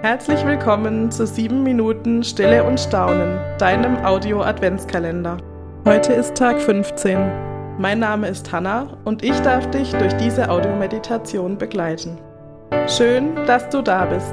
Herzlich 0.00 0.46
willkommen 0.46 1.10
zu 1.10 1.26
7 1.26 1.64
Minuten 1.64 2.22
Stille 2.22 2.62
und 2.62 2.78
Staunen, 2.78 3.36
deinem 3.58 3.96
Audio-Adventskalender. 4.04 5.38
Heute 5.84 6.12
ist 6.12 6.36
Tag 6.36 6.60
15. 6.60 7.18
Mein 7.78 7.98
Name 7.98 8.28
ist 8.28 8.52
Hanna 8.52 8.96
und 9.04 9.24
ich 9.24 9.36
darf 9.40 9.68
dich 9.70 9.90
durch 9.90 10.12
diese 10.14 10.50
Audiomeditation 10.50 11.58
begleiten. 11.58 12.16
Schön, 12.86 13.34
dass 13.46 13.68
du 13.70 13.82
da 13.82 14.04
bist. 14.04 14.32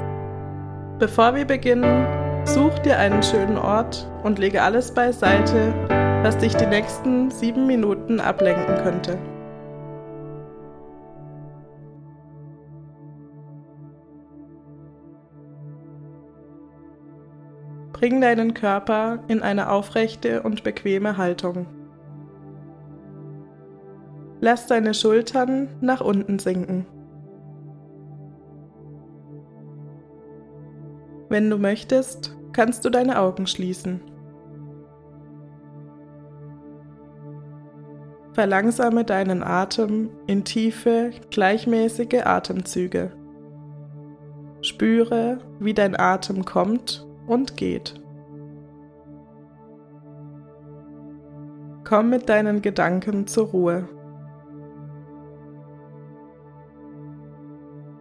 Bevor 1.00 1.34
wir 1.34 1.44
beginnen, 1.44 2.06
such 2.44 2.78
dir 2.78 2.96
einen 3.00 3.24
schönen 3.24 3.58
Ort 3.58 4.08
und 4.22 4.38
lege 4.38 4.62
alles 4.62 4.94
beiseite, 4.94 5.74
was 6.22 6.38
dich 6.38 6.54
die 6.54 6.66
nächsten 6.66 7.32
7 7.32 7.66
Minuten 7.66 8.20
ablenken 8.20 8.76
könnte. 8.84 9.18
Bring 18.06 18.20
deinen 18.20 18.54
Körper 18.54 19.18
in 19.26 19.42
eine 19.42 19.68
aufrechte 19.68 20.44
und 20.44 20.62
bequeme 20.62 21.16
Haltung. 21.16 21.66
Lass 24.40 24.68
deine 24.68 24.94
Schultern 24.94 25.66
nach 25.80 26.00
unten 26.00 26.38
sinken. 26.38 26.86
Wenn 31.28 31.50
du 31.50 31.58
möchtest, 31.58 32.36
kannst 32.52 32.84
du 32.84 32.90
deine 32.90 33.18
Augen 33.18 33.48
schließen. 33.48 34.00
Verlangsame 38.34 39.02
deinen 39.02 39.42
Atem 39.42 40.10
in 40.28 40.44
tiefe, 40.44 41.10
gleichmäßige 41.32 42.24
Atemzüge. 42.24 43.10
Spüre, 44.60 45.38
wie 45.58 45.74
dein 45.74 45.98
Atem 45.98 46.44
kommt 46.44 47.05
und 47.26 47.56
geht. 47.56 48.00
Komm 51.84 52.10
mit 52.10 52.28
deinen 52.28 52.62
Gedanken 52.62 53.26
zur 53.26 53.46
Ruhe. 53.46 53.88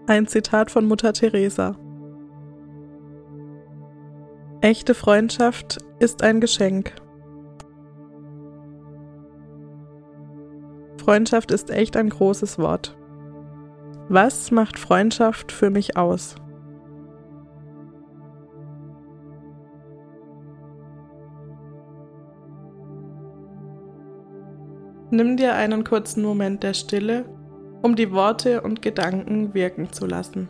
Ein 0.07 0.27
Zitat 0.27 0.71
von 0.71 0.85
Mutter 0.85 1.13
Teresa. 1.13 1.75
Echte 4.61 4.95
Freundschaft 4.95 5.77
ist 5.99 6.23
ein 6.23 6.41
Geschenk. 6.41 6.95
Freundschaft 10.97 11.51
ist 11.51 11.69
echt 11.69 11.97
ein 11.97 12.09
großes 12.09 12.57
Wort. 12.57 12.97
Was 14.09 14.49
macht 14.49 14.79
Freundschaft 14.79 15.51
für 15.51 15.69
mich 15.69 15.97
aus? 15.97 16.35
Nimm 25.11 25.38
dir 25.38 25.56
einen 25.56 25.84
kurzen 25.84 26.23
Moment 26.23 26.64
der 26.64 26.73
Stille, 26.73 27.25
um 27.84 27.95
die 27.95 28.11
Worte 28.11 28.61
und 28.61 28.81
Gedanken 28.81 29.53
wirken 29.53 29.94
zu 29.94 30.06
lassen. 30.08 30.50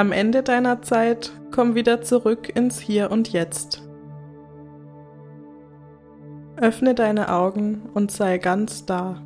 Am 0.00 0.12
Ende 0.12 0.42
deiner 0.42 0.80
Zeit 0.80 1.30
komm 1.50 1.74
wieder 1.74 2.00
zurück 2.00 2.48
ins 2.56 2.80
Hier 2.80 3.10
und 3.10 3.34
Jetzt. 3.34 3.86
Öffne 6.56 6.94
deine 6.94 7.30
Augen 7.30 7.82
und 7.92 8.10
sei 8.10 8.38
ganz 8.38 8.86
da. 8.86 9.22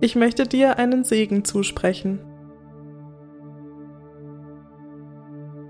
Ich 0.00 0.14
möchte 0.14 0.46
dir 0.46 0.78
einen 0.78 1.02
Segen 1.02 1.44
zusprechen. 1.44 2.20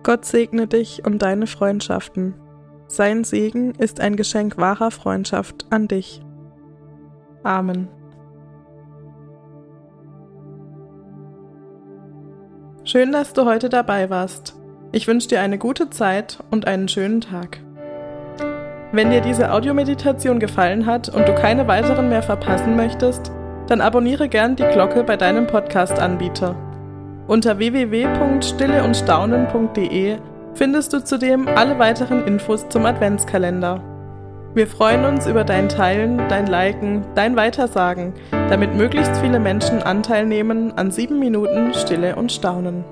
Gott 0.02 0.26
segne 0.26 0.66
dich 0.66 1.06
und 1.06 1.22
deine 1.22 1.46
Freundschaften. 1.46 2.34
Sein 2.86 3.24
Segen 3.24 3.74
ist 3.76 3.98
ein 3.98 4.14
Geschenk 4.14 4.58
wahrer 4.58 4.90
Freundschaft 4.90 5.64
an 5.70 5.88
dich. 5.88 6.20
Amen. 7.44 7.88
Schön, 12.90 13.12
dass 13.12 13.34
du 13.34 13.44
heute 13.44 13.68
dabei 13.68 14.08
warst. 14.08 14.54
Ich 14.92 15.06
wünsche 15.06 15.28
dir 15.28 15.42
eine 15.42 15.58
gute 15.58 15.90
Zeit 15.90 16.38
und 16.50 16.66
einen 16.66 16.88
schönen 16.88 17.20
Tag. 17.20 17.60
Wenn 18.92 19.10
dir 19.10 19.20
diese 19.20 19.52
Audiomeditation 19.52 20.38
gefallen 20.38 20.86
hat 20.86 21.10
und 21.10 21.28
du 21.28 21.34
keine 21.34 21.68
weiteren 21.68 22.08
mehr 22.08 22.22
verpassen 22.22 22.76
möchtest, 22.76 23.30
dann 23.66 23.82
abonniere 23.82 24.30
gern 24.30 24.56
die 24.56 24.62
Glocke 24.62 25.04
bei 25.04 25.18
deinem 25.18 25.46
Podcast-Anbieter. 25.46 26.56
Unter 27.26 27.58
www.stilleundstaunen.de 27.58 30.16
findest 30.54 30.94
du 30.94 31.04
zudem 31.04 31.46
alle 31.46 31.78
weiteren 31.78 32.26
Infos 32.26 32.70
zum 32.70 32.86
Adventskalender. 32.86 33.82
Wir 34.58 34.66
freuen 34.66 35.04
uns 35.04 35.28
über 35.28 35.44
dein 35.44 35.68
Teilen, 35.68 36.18
dein 36.28 36.48
Liken, 36.48 37.06
dein 37.14 37.36
Weitersagen, 37.36 38.12
damit 38.32 38.74
möglichst 38.74 39.16
viele 39.18 39.38
Menschen 39.38 39.84
Anteil 39.84 40.26
nehmen 40.26 40.76
an 40.76 40.90
sieben 40.90 41.20
Minuten 41.20 41.72
Stille 41.74 42.16
und 42.16 42.32
Staunen. 42.32 42.84